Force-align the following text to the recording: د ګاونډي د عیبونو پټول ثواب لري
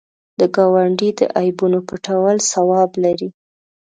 د 0.39 0.41
ګاونډي 0.55 1.09
د 1.19 1.21
عیبونو 1.39 1.79
پټول 1.87 2.37
ثواب 2.51 2.89
لري 3.03 3.29